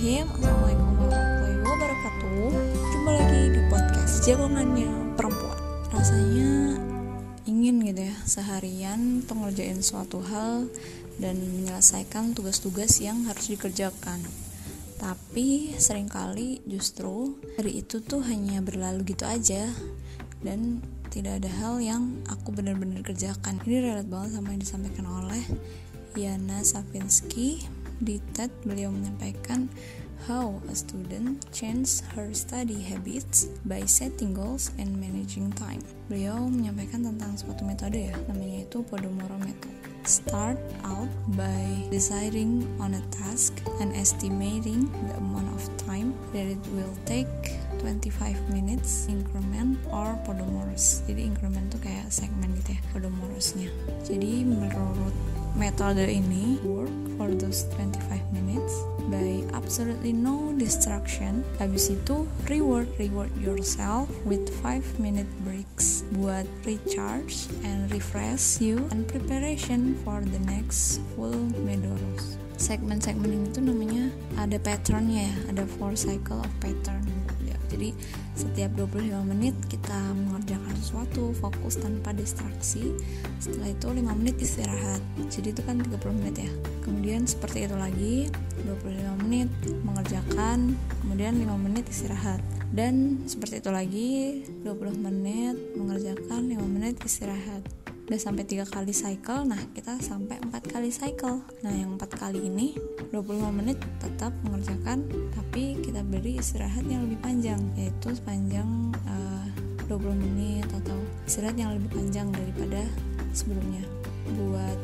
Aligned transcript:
Bismillahirrahmanirrahim. 0.00 0.32
Assalamualaikum 0.40 0.88
warahmatullahi 0.96 1.60
wabarakatuh. 1.60 2.48
Jumpa 2.88 3.10
lagi 3.20 3.42
di 3.52 3.60
podcast 3.68 4.14
Jagongannya 4.24 4.92
Perempuan. 5.12 5.60
Rasanya 5.92 6.52
ingin 7.44 7.74
gitu 7.84 8.02
ya 8.08 8.16
Seharian 8.24 9.00
tuh 9.28 9.36
ngerjain 9.36 9.84
suatu 9.84 10.24
hal 10.24 10.72
Dan 11.20 11.36
menyelesaikan 11.44 12.32
tugas-tugas 12.32 12.96
yang 13.04 13.28
harus 13.28 13.52
dikerjakan. 13.52 14.24
Tapi 14.96 15.76
sering 15.76 16.08
kali 16.08 16.64
justru 16.64 17.36
hari 17.60 17.84
itu 17.84 18.00
tuh 18.00 18.24
hanya 18.24 18.64
berlalu 18.64 19.04
gitu 19.04 19.28
aja 19.28 19.68
Dan 20.40 20.80
tidak 21.12 21.44
ada 21.44 21.52
hal 21.60 21.76
yang 21.76 22.24
aku 22.24 22.56
benar-benar 22.56 23.04
kerjakan. 23.04 23.60
Ini 23.68 23.84
relate 23.84 24.08
banget 24.08 24.40
sama 24.40 24.48
yang 24.56 24.64
disampaikan 24.64 25.04
oleh 25.04 25.44
Yana 26.16 26.64
Sapinsky 26.64 27.79
di 28.00 28.18
TED 28.32 28.48
beliau 28.64 28.88
menyampaikan 28.90 29.68
how 30.28 30.60
a 30.68 30.74
student 30.76 31.40
change 31.48 32.04
her 32.12 32.32
study 32.36 32.76
habits 32.80 33.48
by 33.64 33.80
setting 33.88 34.36
goals 34.36 34.72
and 34.76 34.92
managing 35.00 35.48
time. 35.56 35.80
Beliau 36.12 36.48
menyampaikan 36.48 37.04
tentang 37.04 37.40
suatu 37.40 37.64
metode 37.64 38.12
ya, 38.12 38.16
namanya 38.28 38.68
itu 38.68 38.84
Pomodoro 38.84 39.36
Method. 39.40 39.72
Start 40.04 40.56
out 40.84 41.08
by 41.36 41.64
deciding 41.92 42.64
on 42.80 42.96
a 42.96 43.04
task 43.12 43.60
and 43.84 43.92
estimating 43.92 44.88
the 45.08 45.14
amount 45.20 45.48
of 45.52 45.60
time 45.76 46.16
that 46.32 46.48
it 46.48 46.60
will 46.72 46.96
take 47.04 47.28
25 47.80 48.36
minutes 48.52 49.08
increment 49.08 49.80
or 49.88 50.14
Podomoros. 50.28 51.00
Jadi 51.08 51.26
increment 51.26 51.72
tuh 51.72 51.80
kayak 51.80 52.12
segmen 52.12 52.52
gitu 52.60 52.76
ya, 52.76 52.80
Podomorosnya. 52.92 53.68
Jadi 54.04 54.44
menurut 54.44 55.16
metode 55.58 56.06
ini 56.06 56.62
work 56.62 56.92
for 57.18 57.28
those 57.36 57.66
25 57.74 58.22
minutes 58.32 58.72
by 59.10 59.42
absolutely 59.52 60.14
no 60.14 60.54
distraction 60.54 61.42
habis 61.58 61.90
itu 61.90 62.24
reward 62.46 62.86
reward 62.96 63.28
yourself 63.42 64.06
with 64.22 64.46
5 64.62 64.80
minute 65.02 65.28
breaks 65.42 66.06
buat 66.14 66.46
recharge 66.62 67.50
and 67.66 67.90
refresh 67.90 68.62
you 68.62 68.86
and 68.94 69.04
preparation 69.10 69.98
for 70.06 70.22
the 70.22 70.40
next 70.46 71.02
full 71.12 71.36
medoros 71.66 72.40
segmen-segmen 72.60 73.28
ini 73.28 73.48
tuh 73.50 73.64
namanya 73.64 74.12
ada 74.38 74.60
patternnya 74.60 75.28
ya 75.28 75.34
ada 75.50 75.64
four 75.76 75.96
cycle 75.96 76.40
of 76.40 76.52
pattern 76.62 77.19
jadi 77.80 77.96
setiap 78.36 78.76
25 78.76 79.24
menit 79.24 79.56
kita 79.72 79.96
mengerjakan 80.12 80.76
sesuatu 80.84 81.32
fokus 81.40 81.80
tanpa 81.80 82.12
distraksi. 82.12 82.92
Setelah 83.40 83.72
itu 83.72 83.88
5 83.88 84.04
menit 84.20 84.36
istirahat. 84.36 85.00
Jadi 85.32 85.56
itu 85.56 85.64
kan 85.64 85.80
30 85.80 86.12
menit 86.12 86.44
ya. 86.44 86.52
Kemudian 86.84 87.24
seperti 87.24 87.64
itu 87.64 87.76
lagi 87.80 88.28
25 88.68 89.24
menit 89.24 89.48
mengerjakan 89.80 90.76
kemudian 91.00 91.40
5 91.40 91.56
menit 91.56 91.88
istirahat. 91.88 92.44
Dan 92.68 93.24
seperti 93.24 93.64
itu 93.64 93.70
lagi 93.72 94.10
20 94.60 95.00
menit 95.00 95.56
mengerjakan 95.72 96.52
5 96.52 96.60
menit 96.68 97.00
istirahat 97.00 97.79
udah 98.10 98.18
sampai 98.18 98.42
tiga 98.42 98.66
kali 98.66 98.90
cycle 98.90 99.46
nah 99.46 99.62
kita 99.70 99.94
sampai 100.02 100.42
empat 100.42 100.66
kali 100.66 100.90
cycle. 100.90 101.46
Nah 101.62 101.70
yang 101.70 101.94
empat 101.94 102.18
kali 102.18 102.42
ini 102.42 102.74
25 103.14 103.38
menit 103.54 103.78
tetap 104.02 104.34
mengerjakan 104.42 105.06
tapi 105.30 105.78
kita 105.78 106.02
beri 106.02 106.42
istirahat 106.42 106.82
yang 106.90 107.06
lebih 107.06 107.22
panjang 107.22 107.62
yaitu 107.78 108.10
sepanjang 108.10 108.66
eh, 109.06 109.46
uh, 109.86 109.94
20 109.94 110.26
menit 110.26 110.66
atau 110.82 110.98
istirahat 111.22 111.54
yang 111.54 111.70
lebih 111.70 112.02
panjang 112.02 112.26
daripada 112.34 112.82
sebelumnya. 113.30 113.86
Buat 114.34 114.78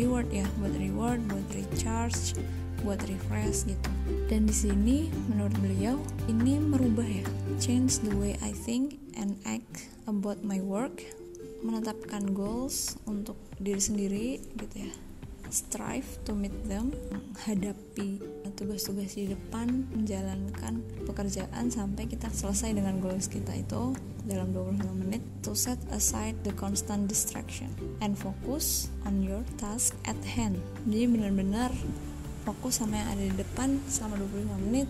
reward 0.00 0.32
ya 0.32 0.48
buat 0.56 0.72
reward 0.80 1.20
buat 1.28 1.48
recharge 1.52 2.40
buat 2.80 2.96
refresh 3.04 3.68
gitu. 3.68 3.90
Dan 4.32 4.48
di 4.48 4.56
sini 4.56 5.12
menurut 5.28 5.52
beliau 5.60 6.00
ini 6.32 6.56
merubah 6.56 7.04
ya. 7.04 7.28
Change 7.60 8.00
the 8.08 8.16
way 8.16 8.40
I 8.40 8.56
think 8.56 8.96
and 9.20 9.36
act 9.44 9.92
about 10.08 10.40
my 10.40 10.64
work 10.64 11.19
menetapkan 11.60 12.32
goals 12.32 12.96
untuk 13.04 13.36
diri 13.60 13.80
sendiri 13.80 14.26
gitu 14.56 14.86
ya. 14.88 14.92
Strive 15.50 16.06
to 16.22 16.30
meet 16.30 16.54
them. 16.70 16.94
Menghadapi 17.10 18.22
tugas-tugas 18.54 19.16
di 19.18 19.32
depan 19.32 19.88
menjalankan 19.90 20.84
pekerjaan 21.08 21.72
sampai 21.72 22.06
kita 22.06 22.28
selesai 22.30 22.76
dengan 22.76 23.00
goals 23.02 23.26
kita 23.26 23.56
itu 23.56 23.96
dalam 24.28 24.54
25 24.54 25.00
menit. 25.00 25.22
To 25.42 25.56
set 25.56 25.80
aside 25.90 26.38
the 26.46 26.54
constant 26.54 27.08
distraction 27.10 27.72
and 27.98 28.14
focus 28.14 28.92
on 29.08 29.24
your 29.24 29.42
task 29.58 29.96
at 30.06 30.18
hand. 30.22 30.60
Jadi 30.86 31.08
benar-benar 31.08 31.72
fokus 32.44 32.80
sama 32.80 32.96
yang 33.00 33.08
ada 33.12 33.22
di 33.24 33.34
depan 33.36 33.80
selama 33.88 34.20
25 34.24 34.66
menit. 34.70 34.88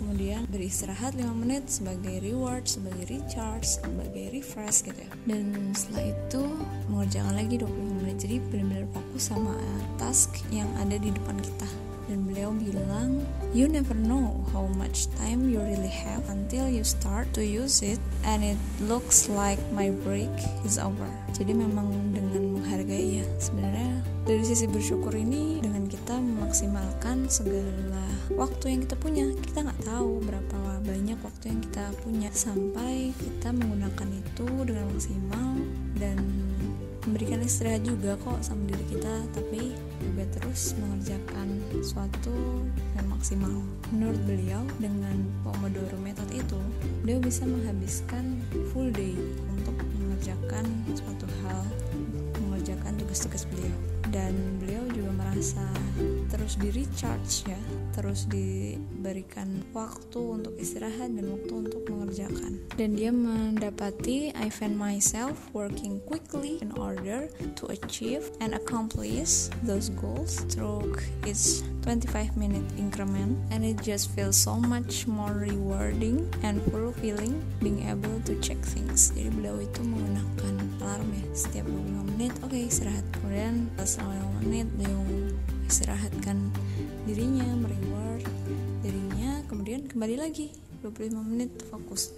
Kemudian 0.00 0.48
beristirahat 0.48 1.14
5 1.14 1.30
menit 1.36 1.68
sebagai 1.68 2.24
reward, 2.24 2.64
sebagai 2.66 3.04
recharge, 3.06 3.78
sebagai 3.78 4.32
refresh 4.32 4.82
gitu 4.86 5.00
ya. 5.00 5.12
Dan 5.28 5.74
setelah 5.76 6.10
itu 6.10 6.42
mengerjakan 6.88 7.34
lagi 7.36 7.54
25 7.60 7.98
menit. 8.00 8.16
Jadi 8.20 8.36
benar-benar 8.50 8.86
fokus 8.90 9.22
sama 9.28 9.54
task 10.00 10.40
yang 10.50 10.68
ada 10.80 10.96
di 10.96 11.12
depan 11.12 11.36
kita 11.38 11.89
dan 12.10 12.26
beliau 12.26 12.50
bilang 12.50 13.22
you 13.54 13.70
never 13.70 13.94
know 13.94 14.42
how 14.50 14.66
much 14.74 15.06
time 15.14 15.46
you 15.46 15.62
really 15.62 15.90
have 15.90 16.26
until 16.26 16.66
you 16.66 16.82
start 16.82 17.30
to 17.30 17.46
use 17.46 17.86
it 17.86 18.02
and 18.26 18.42
it 18.42 18.58
looks 18.90 19.30
like 19.30 19.62
my 19.70 19.94
break 20.02 20.34
is 20.66 20.74
over. 20.74 21.06
Jadi 21.30 21.54
memang 21.54 22.10
dengan 22.10 22.58
menghargai 22.58 23.22
ya 23.22 23.26
sebenarnya 23.38 24.02
dari 24.26 24.42
sisi 24.42 24.66
bersyukur 24.66 25.14
ini 25.14 25.62
dengan 25.62 25.86
kita 25.86 26.18
memaksimalkan 26.18 27.30
segala 27.30 28.04
waktu 28.34 28.74
yang 28.74 28.80
kita 28.86 28.96
punya 28.98 29.26
kita 29.46 29.66
nggak 29.66 29.82
tahu 29.86 30.18
berapa 30.26 30.82
banyak 30.82 31.18
waktu 31.22 31.44
yang 31.54 31.60
kita 31.62 31.84
punya 32.02 32.30
sampai 32.34 33.14
kita 33.14 33.54
menggunakan 33.54 34.08
itu 34.10 34.46
dengan 34.66 34.86
maksimal 34.90 35.50
dan 35.98 36.18
memberikan 37.08 37.40
istirahat 37.40 37.84
juga 37.84 38.16
kok 38.20 38.40
sama 38.44 38.64
diri 38.68 38.84
kita 38.96 39.14
tapi 39.32 39.72
juga 40.00 40.24
terus 40.36 40.72
mengerjakan 40.80 41.48
suatu 41.80 42.34
yang 42.96 43.06
maksimal. 43.08 43.60
Menurut 43.92 44.20
beliau 44.24 44.62
dengan 44.80 45.16
Pomodoro 45.44 45.96
method 46.00 46.28
itu 46.32 46.60
dia 47.04 47.16
bisa 47.20 47.44
menghabiskan 47.44 48.40
full 48.72 48.88
day 48.92 49.16
terus 56.50 56.66
di 56.66 56.82
recharge 56.82 57.34
ya 57.46 57.60
terus 57.94 58.26
diberikan 58.26 59.62
waktu 59.70 60.18
untuk 60.18 60.50
istirahat 60.58 61.14
dan 61.14 61.30
waktu 61.30 61.52
untuk 61.62 61.86
mengerjakan. 61.86 62.58
Dan 62.74 62.98
dia 62.98 63.14
mendapati 63.14 64.34
I 64.34 64.50
find 64.50 64.74
myself 64.74 65.38
working 65.54 66.02
quickly 66.10 66.58
in 66.58 66.74
order 66.74 67.30
to 67.54 67.64
achieve 67.70 68.34
and 68.42 68.58
accomplish 68.58 69.46
those 69.62 69.94
goals. 69.94 70.42
Through 70.50 70.98
each 71.22 71.62
25 71.86 72.34
minute 72.34 72.66
increment 72.74 73.38
and 73.54 73.62
it 73.62 73.78
just 73.78 74.10
feels 74.10 74.34
so 74.34 74.58
much 74.58 75.06
more 75.06 75.30
rewarding 75.30 76.26
and 76.42 76.58
fulfilling 76.74 77.38
being 77.62 77.86
able 77.86 78.18
to 78.26 78.34
check 78.42 78.58
things. 78.66 79.14
Jadi 79.14 79.30
beliau 79.38 79.62
itu 79.62 79.86
menggunakan 79.86 80.54
alarm 80.82 81.14
ya 81.14 81.24
setiap 81.30 81.70
25 81.70 82.10
menit. 82.18 82.34
Oke 82.42 82.58
okay, 82.58 82.62
istirahat. 82.66 83.06
Kemudian 83.14 83.70
selama 83.86 84.18
5 84.42 84.46
menit 84.50 84.66
beliau 84.74 84.98
istirahatkan 85.70 86.50
dirinya 87.06 87.46
mereward 87.54 88.26
dirinya. 88.82 89.38
Kemudian 89.46 89.86
kembali 89.86 90.18
lagi 90.18 90.50
25 90.82 91.22
menit 91.22 91.54
fokus. 91.70 92.10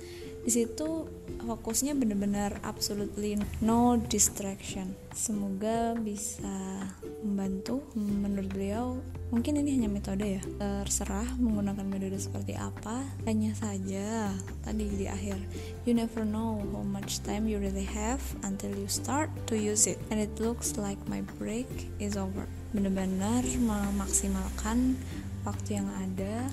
Di 0.43 0.51
situ 0.51 1.07
fokusnya 1.45 1.95
benar-benar 1.95 2.65
absolutely 2.65 3.39
no 3.61 4.01
distraction. 4.09 4.97
Semoga 5.13 5.95
bisa 6.01 6.83
membantu. 7.23 7.85
Menurut 7.95 8.49
beliau 8.51 8.87
mungkin 9.29 9.61
ini 9.61 9.77
hanya 9.77 9.93
metode 9.93 10.41
ya. 10.41 10.43
Terserah 10.59 11.37
menggunakan 11.37 11.85
metode 11.85 12.19
seperti 12.19 12.57
apa. 12.57 13.05
Hanya 13.29 13.53
saja 13.53 14.33
tadi 14.65 14.89
di 14.97 15.07
akhir 15.07 15.39
you 15.85 15.93
never 15.93 16.25
know 16.25 16.59
how 16.73 16.83
much 16.83 17.21
time 17.23 17.47
you 17.47 17.61
really 17.61 17.87
have 17.87 18.25
until 18.49 18.73
you 18.75 18.89
start 18.89 19.29
to 19.45 19.55
use 19.55 19.85
it. 19.85 20.01
And 20.09 20.19
it 20.19 20.41
looks 20.41 20.75
like 20.81 20.99
my 21.05 21.21
break 21.37 21.69
is 22.01 22.17
over 22.17 22.49
benar-benar 22.73 23.45
memaksimalkan 23.45 24.97
waktu 25.45 25.81
yang 25.81 25.89
ada 26.01 26.49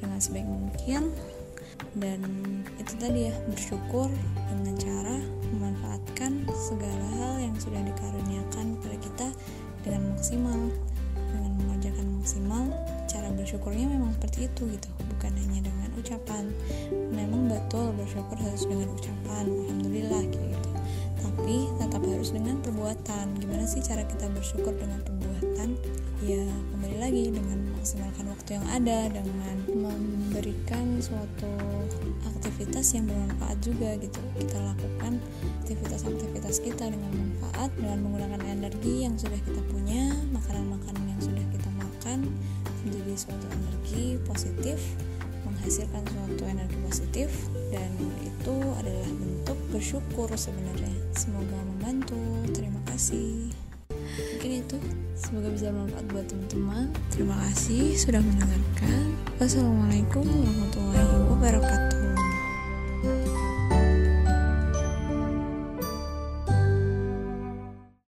dengan 0.00 0.18
sebaik 0.18 0.48
mungkin. 0.48 1.12
Dan 1.92 2.20
itu 2.80 2.96
tadi 2.96 3.28
ya 3.28 3.34
bersyukur 3.52 4.08
dengan 4.48 4.76
cara 4.80 5.16
memanfaatkan 5.52 6.48
segala 6.56 7.06
hal 7.20 7.34
yang 7.44 7.56
sudah 7.60 7.80
dikaruniakan 7.84 8.80
pada 8.80 8.96
kita 8.96 9.28
dengan 9.84 10.16
maksimal 10.16 10.60
dengan 11.32 11.52
mengerjakan 11.60 12.06
maksimal. 12.20 12.64
Cara 13.08 13.28
bersyukurnya 13.36 13.86
memang 13.92 14.16
seperti 14.16 14.48
itu 14.48 14.62
gitu 14.72 14.88
bukan 15.16 15.32
hanya 15.36 15.68
dengan 15.68 15.90
ucapan. 16.00 16.44
Memang 17.12 17.52
betul 17.52 17.92
bersyukur 17.92 18.40
harus 18.40 18.64
dengan 18.64 18.88
ucapan 18.92 19.44
alhamdulillah 19.48 20.22
gitu. 20.32 20.70
Tapi 21.20 21.56
tetap 21.76 22.02
harus 22.08 22.30
dengan 22.32 22.56
perbuatan. 22.64 23.36
Gimana 23.36 23.64
sih 23.68 23.84
cara 23.84 24.04
kita 24.08 24.32
bersyukur 24.32 24.72
dengan 24.80 25.00
perbuatan 25.04 25.21
ya 26.22 26.46
kembali 26.70 26.96
lagi 27.02 27.24
dengan 27.34 27.58
memaksimalkan 27.70 28.30
waktu 28.30 28.50
yang 28.54 28.66
ada 28.70 28.98
dengan 29.10 29.56
memberikan 29.74 31.02
suatu 31.02 31.50
aktivitas 32.30 32.94
yang 32.94 33.10
bermanfaat 33.10 33.58
juga 33.58 33.90
gitu. 33.98 34.22
Kita 34.38 34.58
lakukan 34.62 35.18
aktivitas-aktivitas 35.62 36.62
kita 36.62 36.90
dengan 36.90 37.10
manfaat 37.10 37.70
dengan 37.74 37.98
menggunakan 38.06 38.42
energi 38.46 39.02
yang 39.02 39.14
sudah 39.18 39.38
kita 39.42 39.62
punya 39.70 40.14
makanan-makanan 40.30 41.04
yang 41.10 41.20
sudah 41.22 41.44
kita 41.50 41.70
makan 41.74 42.18
menjadi 42.86 43.14
suatu 43.18 43.46
energi 43.50 44.18
positif 44.26 44.78
menghasilkan 45.42 46.02
suatu 46.06 46.42
energi 46.46 46.78
positif 46.86 47.28
dan 47.70 47.90
itu 48.22 48.54
adalah 48.78 49.10
bentuk 49.10 49.58
bersyukur 49.74 50.30
sebenarnya. 50.34 50.94
Semoga 51.14 51.58
membantu. 51.66 52.18
Terima 52.50 52.82
kasih 52.90 53.61
mungkin 54.16 54.50
itu. 54.64 54.76
Semoga 55.18 55.48
bisa 55.52 55.70
bermanfaat 55.70 56.06
buat 56.10 56.26
teman-teman. 56.26 56.86
Terima 57.12 57.36
kasih 57.48 57.94
sudah 57.94 58.20
mendengarkan. 58.20 59.14
Wassalamualaikum 59.38 60.24
warahmatullahi 60.26 61.16
wabarakatuh 61.30 62.21